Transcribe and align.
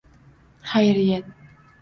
Xayriyat! 0.69 1.25